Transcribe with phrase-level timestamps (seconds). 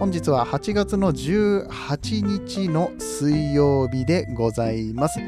[0.00, 5.20] 本日は8月の18日の水曜日でございます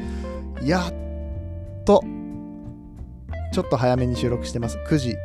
[0.63, 2.03] やっと
[3.53, 5.15] ちょっと早めに収録してます9時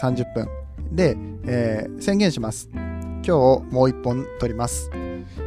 [0.00, 0.46] 30分
[0.92, 2.68] で、えー、宣言します。
[2.72, 3.30] 今日
[3.70, 4.90] もう一本撮ります。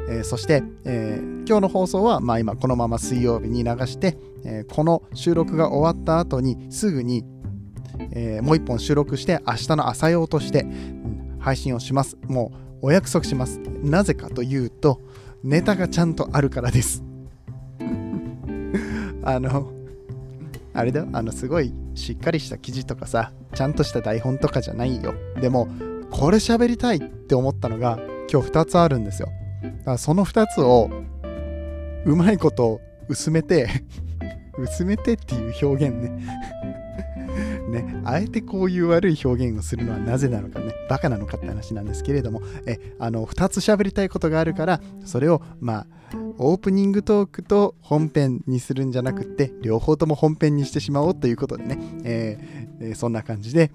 [0.09, 7.23] えー、そして、えー、今日の放送は、まあ、今このまま水曜日に流して、えこの収録が終わった後にすぐに、
[8.12, 10.66] えもう一本収録して明日の朝用として、
[11.40, 12.18] 配信をします。
[12.27, 13.59] もうお約束します。
[13.81, 15.01] なぜかというと
[15.43, 17.04] ネタがちゃんとあるからです。
[19.26, 19.71] あの
[20.71, 25.68] あれだよあのすごいしっかりした記事とかさちゃんとした台本とかじゃないよでも
[26.12, 27.98] これ喋りたいって思ったのが
[28.32, 29.29] 今日2つあるんですよ
[29.63, 30.91] だからその2つを
[32.05, 33.67] うまいこと薄めて
[34.60, 36.12] 薄めてっていう表現ね
[37.70, 45.88] ね、あえてこういう悪い表現をするのはなぜなのかね、バカなのかって話なんですけれども、えあの2つ喋りたいことがあるから、それをまあ、
[46.38, 53.72] オープニングトークと本編にするんじゃなくて、両方とも本編にしてしまおうということでね、えー、そんな感じで、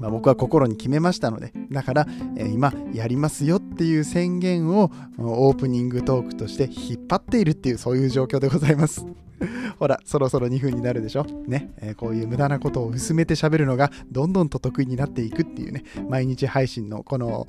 [0.00, 9.06] まあ、僕は心に決めましたので、だから、えー、今やりますよっていう宣言をオープニングトークとして引っ張っているっていうそういう状況でございます。
[9.80, 11.24] ほら、そろそろ2分になるでしょ？
[11.46, 17.48] ね、えー、こういう無駄なことを薄めて喋るのがどんどんと得意になっていくっていうね、毎日配信のこの、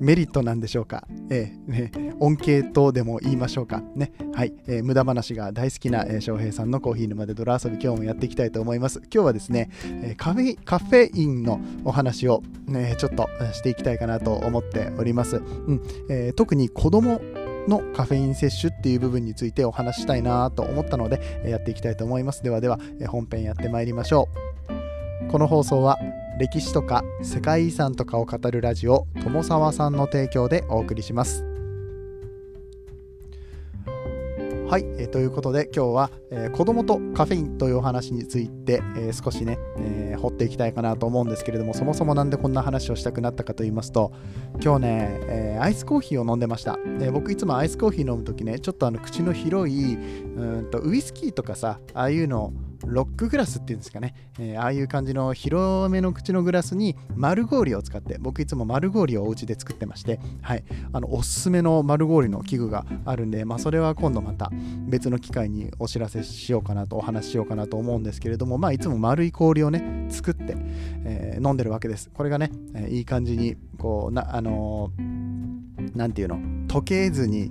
[0.00, 3.82] メリットなんでしょうか、えーね、恩恵とでも言いましょうか？
[3.96, 4.12] ね。
[4.32, 4.54] はい。
[4.66, 9.00] えー、無駄話が大好きな、えー、翔平さんのコーヒー沼で泥遊び、今日もやっていきたいと思います。
[9.12, 15.36] 今日はですね、えー、カフェカフェインのお話を、ね、ちょっとしていきたいかなと思っております。
[15.36, 17.20] うんえー、特に子供
[17.66, 22.42] のカフェイン摂取っていう部分についてお話したいなと思ったので、やっていきたいと思います。
[22.42, 22.78] ではでは、
[23.08, 24.47] 本編やってまいりましょう。
[25.28, 25.98] この放送は
[26.38, 31.44] 歴史とか世界遺産とかを語るラジオ友沢さんの提供でお送りします。
[34.70, 44.12] はい、えー、ということで今日は、えー、子供とカフェインというお話について、えー、少しね、えー、掘っていきたいかなと思うんですけれどもそもそも何でこんな話をしたくなったかと言いますと
[44.62, 52.52] 今日ね、えアイスコーヒーを飲んでました、え僕いつもアイスコーヒー飲む時ねちょっとあの口の広いうんとウイスキーとかさああいうのを
[52.86, 60.64] ロックグラスっていうんですかね、えー、ああいう感じの広めの口のグラスに丸氷を使って僕いつも丸氷をお家で作ってましてはい。
[60.92, 64.50] あのおすすめの丸氷の器具があるんでまあそれは今度また
[64.86, 70.56] 別の機会にお知らせしようかなとお話ししようかなと思うんですけれどもまあいつも丸い氷をね作って、
[71.04, 72.10] えー、飲んでるわけです。
[72.12, 76.36] これがね、え、いい感じにこうなあのー、ていうの
[76.68, 77.50] 溶けずに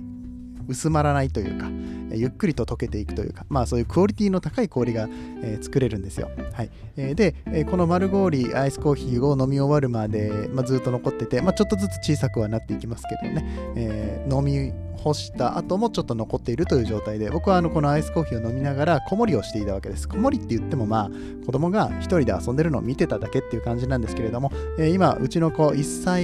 [0.68, 1.70] 薄まらないというか、
[2.12, 5.08] ゆっくりと溶けていくというか、まあそういうクオリティの高い氷が、
[5.42, 6.30] えー、作れるんですよ。
[6.52, 6.70] はい。
[6.96, 13.44] えー、で、え、この丸氷アイスコーヒーを飲み終わるまで、まあ、ずっと残ってて、まあちょっとずつ小さくはなっていきますけどね、
[13.76, 20.08] え飲み干した後もちょっと残っているという状態で、僕はあのこのアイスコーヒーを飲みながら子守をしていたわけです。
[20.08, 21.10] 子守って言ってもまあ
[21.46, 26.22] 子供が一人で遊んでるのを見てただけっていう感じなんですけれども、え今、うちの子1歳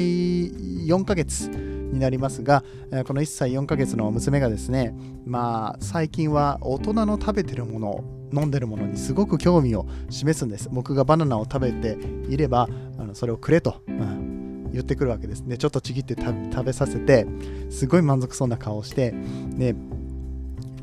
[0.87, 2.65] 4ヶ月、になりますが、
[3.07, 10.69] この1歳4ヶ月の娘がですね、まあ、最近は大人の食べてるもの、飲んでるものにすごく興味を示すんです。
[10.73, 11.97] 僕がバナナを食べて
[12.29, 12.69] いれば、
[12.99, 15.57] あのそれをくれと、うん、言ってくるわけですね。
[15.57, 17.27] ちょっとちぎって食べさせて、
[17.71, 19.77] すごい満足そうな顔をして、ね、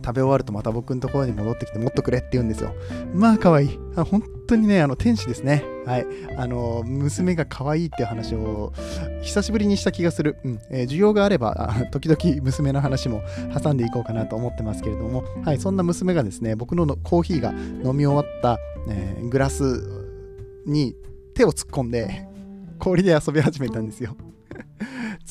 [0.04, 2.74] 食べ終わるとまた僕のところに戻ってきてもっとくれって言うんですよ。
[3.14, 3.80] まあ可愛い。
[3.96, 5.64] あ本当にね、あの天使ですね。
[5.86, 6.06] はい。
[6.38, 8.74] あの、娘が可愛いっていう話を
[9.22, 10.38] 久しぶりにした気がする。
[10.44, 10.60] うん。
[10.70, 13.22] えー、需要があれば、時々 娘の話も
[13.62, 15.58] 挟んでいこうかなと思ってますけれども、はい。
[15.58, 18.60] そんな娘がですね、僕のコーヒーが飲み終わった、
[18.90, 19.84] えー、グラス
[20.66, 20.96] に
[21.34, 22.28] 手を突っ込んで、
[22.80, 24.16] 氷で遊び始めたんですよ。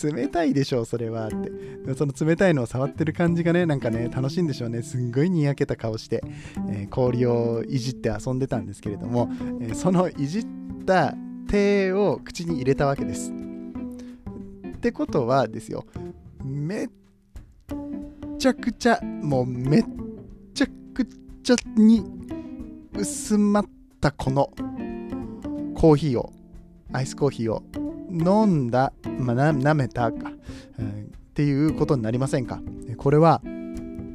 [0.02, 1.94] 冷たいでしょ、それはって。
[1.94, 4.82] その冷たいのを触ってる感じがね、なんかね、楽しいんでしょうね。
[4.82, 6.22] すんごいにやけた顔して、
[6.70, 9.30] えー、氷をいじって遊んでたんですけれども、
[9.60, 10.46] えー、そのいじっ
[10.86, 11.14] た
[11.48, 13.32] 手を口に入れたわけです。
[13.32, 15.84] ってことはですよ、
[16.42, 16.88] めっ
[18.38, 19.84] ちゃくちゃ、もうめっ
[20.54, 21.06] ちゃく
[21.42, 22.04] ちゃに
[22.96, 23.64] 薄まっ
[24.00, 24.50] たこの
[25.74, 26.32] コーヒーを、
[26.92, 27.62] アイスコーヒーを
[28.12, 30.32] 飲んだ、まあ、な舐めたか、
[30.78, 32.60] うん、っていうことになりませんか？
[32.96, 33.40] これは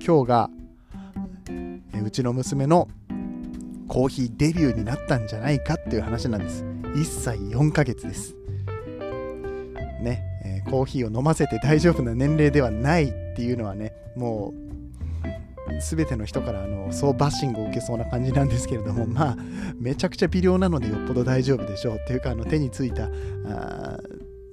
[0.05, 0.49] 今日が
[2.03, 2.87] うちの娘の
[3.87, 6.63] コーヒーデビューになったんじゃないかっていう話なんです。
[6.63, 8.35] 1歳4ヶ月です。
[10.01, 14.74] ね、えー、コーヒーを飲ませて大丈夫な年齢ではないっていうのはね、もう
[15.79, 19.37] 全ての人からあのそうバッシングを受けそうな感じなんですけれどもまあ
[19.77, 23.09] めちゃくちゃ微量なのでよっぽど大丈夫でしょうっていうかあの手についた
[23.45, 23.99] あ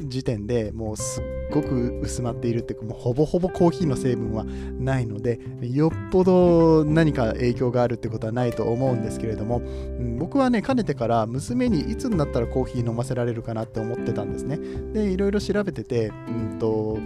[0.08, 14.58] 時点でもうすっごく薄まっているっていうかもうほぼほぼコーヒーの成分はないのでよっぽど何か影響があるってことはないと思うんですけれども、うん、僕はねかねてから娘にいつになったらコーヒー飲ませられるかなって思ってたんですね。
[14.92, 16.98] でいろいろ調べててうんと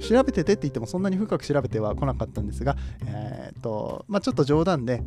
[0.00, 2.76] 調べててって言ってもそんなに深く調べては来なかったんですが、
[3.06, 3.33] えー
[3.64, 5.02] とまあ、ちょっと冗談で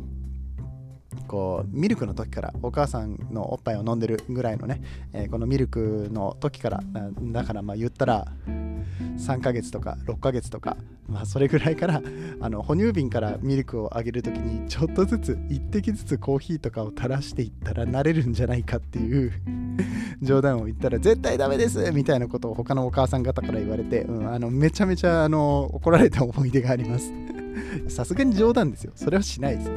[1.28, 4.80] こうミルクの時からお母さんのおっぱいを飲んでるぐらいのね、
[5.12, 6.80] えー、このミルクの時から
[7.20, 8.26] だからまあ言ったら
[9.16, 10.76] 3ヶ月とか6ヶ月とか、
[11.06, 12.02] まあ、それぐらいから
[12.40, 19.32] あの哺乳瓶からミルクをあげる時にちょっとずつ1滴ずつコーヒーとかを垂らしていったらなれるんじゃないかっていう
[20.20, 27.37] 冗談を言ったら絶対ダメですみたいなことを他のお母さん方から言われて、うん、あのめちゃめちゃあの怒られた思い出があります。
[27.88, 28.92] さすがに冗談ですよ。
[28.94, 29.70] それはしないです。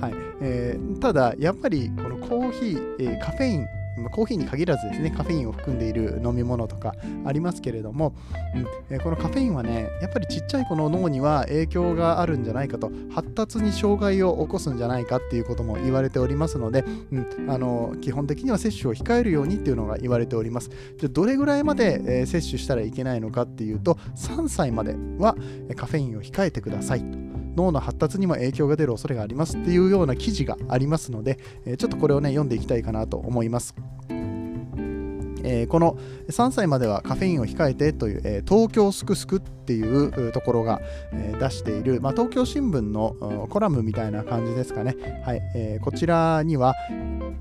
[0.00, 3.66] はいえー、ただ、やっぱりこのコーヒー、えー、カフェイン
[4.10, 8.14] コーヒーに限らずですね、カフェインを含んでいる飲み物とかありますけれども、
[8.54, 20.70] うんえこのカフェインはね、やっぱりちっちゃい子の脳には影響があるんじゃないかと、発達に障害を起こすんじゃないかっていうことも言われておりますので、うん、あの基本的には摂取を控えるようにっていうのが言われております。
[20.98, 25.36] じゃどれぐらいまで、えー、摂取したらいけないのかっていうと、3歳までは
[25.76, 27.37] カフェインを控えてくださいと。
[27.58, 33.74] 脳の発達にも影響が出る恐れがありますっていうような記事がありますので、えちょっとこれをね読んでいきたいかなと思います。
[35.48, 35.98] えー、この
[36.28, 40.80] 3歳まではカフェインを控えてという、えー、東京すくすくっていうところが、
[41.12, 45.22] えー、出している、まあ、東京新聞のコラムみたいな感じですかね。
[45.24, 46.74] はいえー、こちらには、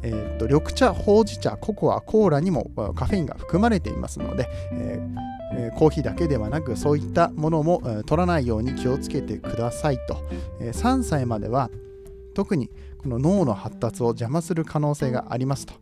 [0.02, 10.18] えーと、緑茶、ほうじ茶、ココア、コーラにもカフェインが含まれていますので、えー、コーヒーだけではなくそういったものも取らないように気をつけてくださいと。
[10.62, 11.70] 3歳までは
[12.34, 15.74] 特にこの脳の発達を邪魔する可能性がありますと。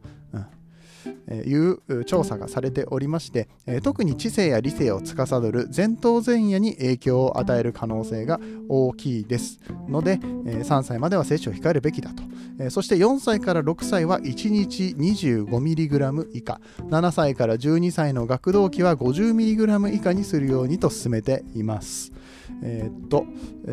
[1.46, 3.48] いう調査がされておりまして、
[3.84, 12.24] 特に知性や理性を司る前頭前野に影響を与える可能性が大きいですので、3歳までは摂取を控えるべきだと。
[12.70, 22.14] そして4歳から6歳は1日 25mg 以下、7歳から12歳の学童期は 50mg 以下にするようにと進めています。
[22.62, 23.26] えー、っと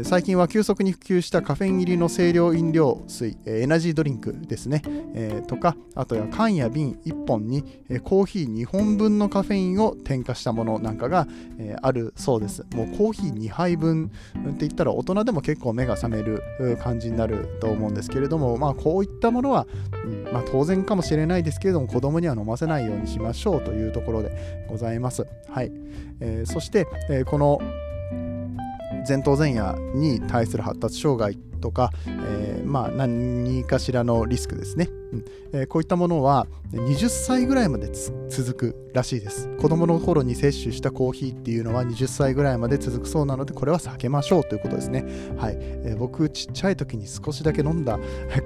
[0.05, 4.83] 最近は急速に普及したカフェイン入りの清涼飲料水、エナジードリンクですね、
[5.15, 7.63] えー、とか、あとは缶や瓶1本に
[8.05, 11.27] コーヒー2本分のカフェインを添加したものなんかが、
[11.59, 12.65] えー、あるそうです。
[12.75, 16.43] もうコーヒー2杯分って言ったら大人でも結構目が覚める
[16.83, 19.67] 感じになると思うんですけれども、まあこういったものは、
[20.05, 25.27] うんまあ、当然かもしれないですけれども子供には飲ませないようにしましょうというところでございます。
[25.49, 25.73] はい
[26.21, 27.61] えー、そして、えー、この
[29.07, 35.25] 前頭前野に対する発達障害とか、えー、まあ何かしらのリスクですね、うん。
[35.53, 37.91] えー、こういったものは20歳ぐらいまで
[38.29, 39.49] 続くらしいです。
[39.59, 45.05] 子供の頃に摂取したコーヒーっていうのは20歳ぐらいまで続くそうなのでこれは避けましょうということですね。
[45.37, 47.99] はい、えー、僕ちっちゃい時に少しだけ飲んだ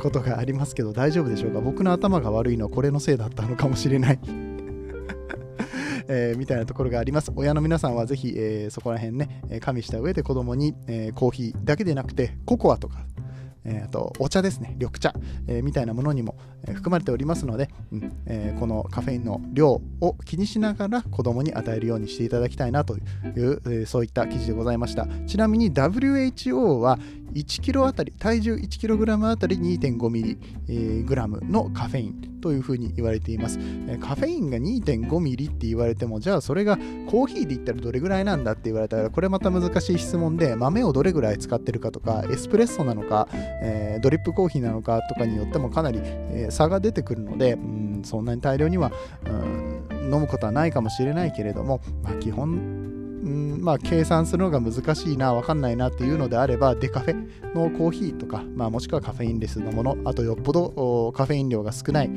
[0.03, 1.61] ことがありますけど大丈夫でしょうか？
[1.61, 4.46] 僕の頭が悪いのはこれのせいだったのかもしれない。
[6.09, 7.33] えー、みたいなところがあります。
[7.35, 13.07] 親の皆さんはぜひ、えー、そこら辺ね、加味した上で子供に、えー、コーヒーだけでなくて、ココアとか、
[13.67, 15.13] えー、あとお茶ですね、緑茶、
[15.47, 16.37] えー、みたいなものにも、
[16.67, 25.07] えー、含まれておりますので、うんえー、このカフェインの量を気にしながら子供に与えるようにしていただきたいなという、え、そういった記事でございました。
[25.27, 26.99] ちなみに WHO は
[27.37, 33.59] 1キロあたり、体重1キログラムあたり2.5ミリ、グラムのカフェインというふうに言われています。
[34.01, 36.79] カフェインが2.5ミリって言われても、じゃあそれが
[37.09, 46.01] コーヒーで言ったらどれぐらいなんだって言われたら、これまた難しい質問で、豆をどれぐらい使ってるかとか、エスプレッソなのか、えー、ドリップコーヒーなのかとかによってもかなり、
[46.49, 48.93] 差が出てくるので、うん、そんなに大量には、
[49.93, 52.96] 飲むことはないかもしれないけれども、まあ、基本
[53.27, 57.15] うんまあ、計算するのが難しいな、わかんないなっていうのであれば、デカフェ
[57.55, 62.11] のコーヒーとか、まあ、もしくはカフェインレスのもの、あとよっぽどカフェイン量が少ない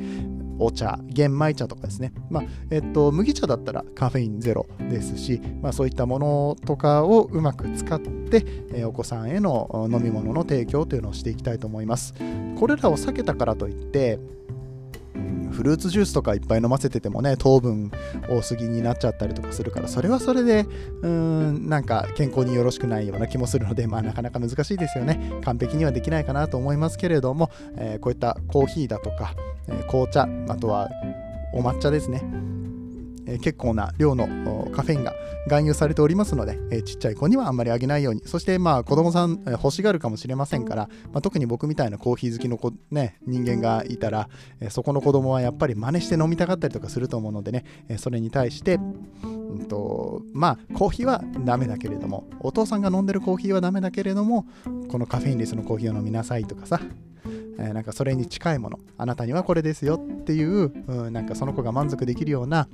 [0.60, 2.12] お茶、玄米茶とかですね。
[2.30, 12.14] まあ、えっと、麦茶だったらカフェインゼロですし、まあ、そういったものとかをうまく使って、えお子さんへの飲み物の提供というのをしていきたいと思います。
[12.56, 14.20] これらを避けたからといって、
[15.60, 17.92] フルーツジュースとかいっぱい飲ませててもね糖分
[18.30, 20.60] 多すぎになっちゃったりとかするからそれはそれで
[21.02, 25.20] うーんなんか健康によろしくないような気もするのでまあなかなか難しいですよね。
[25.44, 29.34] 完璧にはできないかなと思いますけれども、えー、こういったコーヒーだとか、
[29.68, 30.88] えー、紅茶あとは
[31.52, 32.22] お抹茶ですね。
[33.30, 34.26] え結構な量の
[34.72, 38.22] カフェインが含有されておりますので、えちっちゃい子にはあんまりあげないように。
[38.26, 44.28] そしてまあ子供さん、え欲しがるかもしれませんから、まあ、特に僕みたいなコーヒー好きの子、ね、人間がいたら、
[44.60, 48.78] えそこの子供はやっぱり真似して飲みたかったりとかすると思うのでね、えそれに対して
[49.22, 54.46] うんとまあコーヒーはダメだけれどもお父さんが飲んでるコーヒーはダメだけれども
[54.88, 56.80] このカフェインレスのコーヒーを飲みなさいとかさ
[57.60, 62.68] え、なんかそれに近いものあなたにはこれですよっていう、うん、なんかその子が満足できるような、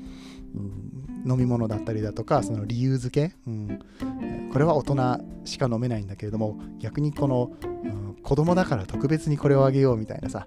[1.26, 3.80] 飲み物だったりだとかその理由付け、うん、
[4.52, 10.46] これは大人しか飲めないんだけれども逆にこの、うん、子供だから特別にこれをあげようみたいなさ、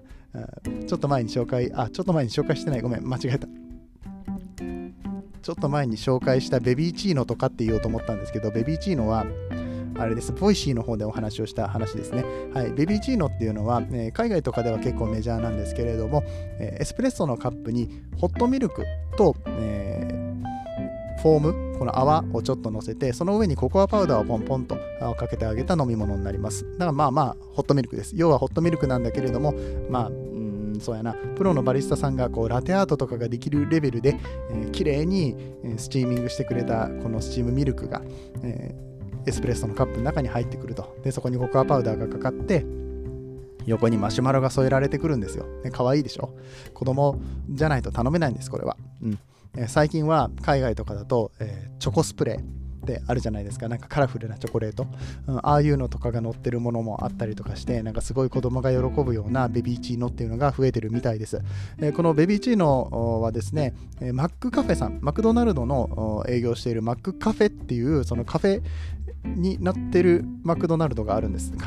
[0.64, 2.80] うん、ちょっと前に紹介あちょっと前に紹介してない。
[2.80, 3.46] ごめん間違えた。
[5.42, 9.26] ちょっと前に紹介したベビーチーノとかって言おうと思ったんですけどベビーチーノは
[10.00, 12.24] あれです、ボイシーの方でお話をした話ですね。
[12.54, 18.84] はい、ベビーチーノっていうのは、えー、海外とかでは結構メジャーなんですけれども、えー、エスプレッソのカップにホットミルク
[19.18, 19.79] と、えー、
[21.22, 21.40] フォー
[21.72, 24.76] ム、この泡をちょっと乗せて、その上にココアパウダーをポンポンと
[25.16, 26.64] かけてあげた飲み物になります。
[26.72, 28.12] だからまあまあ、ホットミルクです。
[28.16, 29.54] 要はホットミルクなんだけれども、
[29.88, 30.10] まあ、
[30.80, 34.18] そうやなプロのバリスタさんがこうラテアートとかができるレベルで、
[34.50, 35.36] えー、綺麗に
[35.76, 38.02] スチーミングしてくれたこのスチームミルクが、
[38.42, 38.90] えー
[39.26, 40.96] エスプレッソのカップの中に入ってくると。
[41.04, 42.64] で、そこにココアパウダーがかかって、
[43.66, 45.44] 横にマシュマロが添えられてくるんですよ。
[45.62, 46.30] ね、かわいいでしょ？
[46.72, 48.78] 子供じゃないと頼めないんです、これは。
[49.02, 49.18] うん
[49.56, 52.60] え最近は海外とかだと、えー、チョコスプレー。
[52.80, 53.68] ってあるじゃないですか。
[53.68, 54.86] なんかカラフルなチョコレート、
[55.26, 61.42] うん、ああいうのとかが載ってるものもあったりとかしてなんかすごい子供が喜ぶようなベビーチーノっていうのが増えてるみたいです、
[61.78, 63.74] えー、このベビーチーノはですね、
[64.12, 64.98] マックカフェさん。
[65.02, 68.62] マクドナルドの営業しているマックカフェっていうそのカフェ
[69.24, 71.52] になってるマクドナルドがあるんです。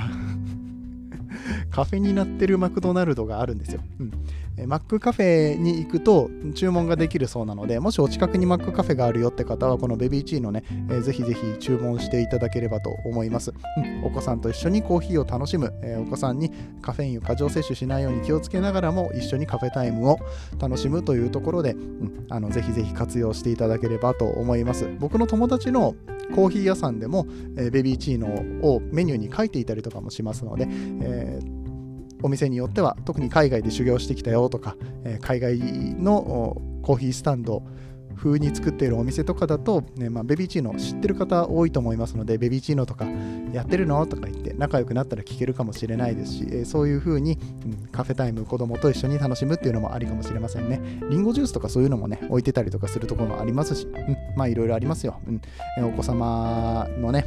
[1.69, 3.81] カフェになってるマクドナルドがあるんですよ。
[3.99, 4.11] うん。
[4.67, 13.51] マックカフェに行くと注文ができるそうなので、もしお近くにマックカフェがあるよって方は、このベビーチーのね、えー、ぜひぜひ注文していただければと思います。
[14.03, 20.19] お子さんと一緒にコーヒーを楽しむ、えー、お子さんにカフェインを過剰摂取しないように気をつけながらも一緒にカフェタイムを
[20.59, 24.87] 楽しむというところで、うん、あのぜひぜひ活用していただければと思います。
[24.99, 25.95] 僕の友達の
[26.35, 27.25] コーヒー屋さんでも、
[27.57, 28.27] えー、ベビーチーノ
[28.67, 31.62] をメニューに書いていたりとかもしますので、えー
[32.23, 37.63] お店によっては特に海外で修行してきたよとか、え海外のコーヒースタンド
[38.15, 43.05] 風に作っているお店とかだと、ねまあ、ベビーチーノ知ってる方多いと思いますのでベビーチーノとか
[43.51, 50.79] やってるのとか言って仲良くなったら聞けるかもしれないですし、えそういう風に、うん、カフェタイム子供と一緒に楽しむっていうのもありかもしれませんね。
[51.09, 57.25] リンゴジュースとかそういうのもね置いてたりとかするところもありますし、うん、まあいろいろありますよ、うん、お子様のね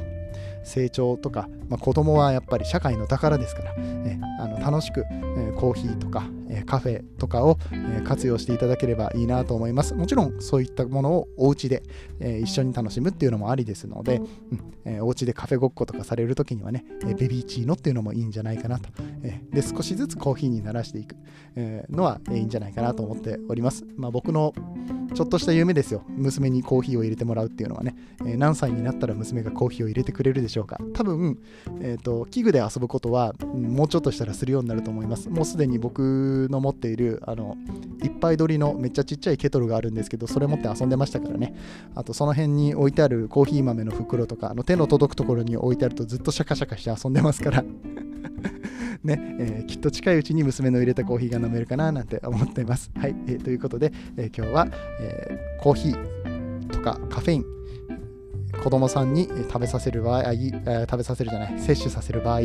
[0.64, 9.95] 成長とか、まあ、子供はやっぱり社会の宝ですから、えあの楽しく、えコーヒーとか、えカフェとかを、え活用していただければいいなと思います。
[9.95, 11.83] もちろんそういったものをお家で、
[12.21, 14.28] え一緒に楽しむっていうのもありですので、うん
[14.85, 18.88] えお家でカフェごっことかされる時にはね、えベビーチーノっていうのもいいんじゃないかなと。
[19.23, 21.16] えで少しずつコーヒーに慣らしていく、
[21.57, 23.85] えのは、えいいんじゃないかなと思っております。
[23.97, 24.55] まあ、僕の
[25.14, 26.05] ちょっとした夢ですよ。
[26.09, 30.78] 娘にコーヒーを入れてもらうっていうのはね、え何歳になったら娘がコーヒーを入れてくれるでしょうか。
[30.93, 31.38] 多分、
[31.81, 35.28] えーと、器具で遊ぶことは、もうちょっとしたらするようになると思います。
[35.28, 37.57] もうすでに僕の持っているあの
[38.02, 41.55] いっぱい取りのめっちゃちっちゃいケトルがあるんですけど、それ持って遊んでましたからね。
[41.95, 47.64] あとその辺に置いてあるコーヒー豆の袋とか、あの手の届くところに置いてあるとずっとシャカシャカして遊んでますから
[49.02, 52.90] ね、えー、きっと近いうちに娘の入れたコーヒーが飲めるかななんて思ってます。
[52.97, 54.69] はい、えー、ということで、えー、今日は、
[55.00, 57.45] えコーヒーとかカフェイン、
[58.62, 62.40] 子供さんに食べさせる場合、食べさせるじゃない、摂取させる場合、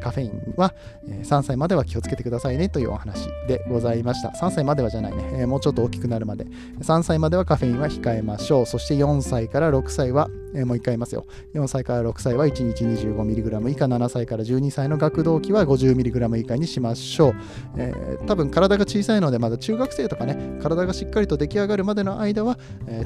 [0.00, 0.74] カフェインは、
[1.22, 4.28] 3歳までは気をつけてくださいねというお話でございました。
[4.28, 6.46] 3歳まではじゃないね、もうちょっと大きくなるまで。
[6.80, 8.66] 3歳まではカフェインは控えましょう。
[8.66, 10.28] そして4歳から6歳は、
[10.66, 11.26] もう一回言いますよ。
[11.54, 17.34] 4歳から6歳は1日 25mg 以下、7歳から12歳の学童期は 50mg 以下にしましょう。
[17.76, 22.58] えー、多分体が小さいので、まだ中学生とかね、体がしっかりと出来上がるまでの間は、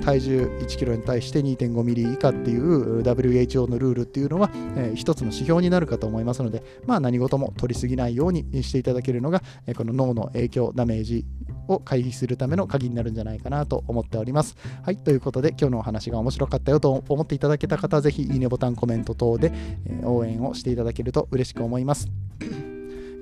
[0.04, 11.24] 体重 1kg に対して 2.5mm 以下っていう WHO のルールっていうのは、えー、一つの指標になるかと思いますので、まあ何事も取りすぎないようにしていただけるのが、えー、この脳の影響、ダメージ
[11.68, 14.56] を回避するための鍵になるんじゃないかなと思っております。
[14.82, 19.52] はい、ということで今日のお話が面白かったよと思っていただけた方はぜひいいねボタン、コメント等で、
[19.86, 22.08] えー、応援をしていただけると嬉しく思います。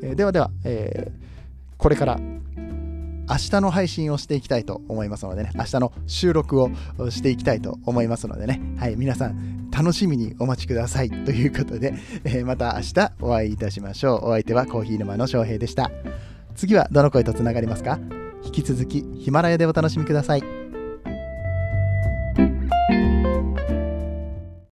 [0.03, 2.21] えー、ではでは、えー、これから
[3.29, 6.71] 明日の配信をしていきたいと思いますのでね、明日の収録を
[7.11, 14.27] していきたいと思いますのでね、はい、皆さん楽しみにお待ちくださいということで、 えー、また明日お会いいたしましょう。
[14.27, 15.91] お相手はコーヒー沼の翔平でした。
[16.55, 17.99] 次はどの声とつながりますか？
[18.45, 20.62] 引き続きヒマラヤでお楽しみください。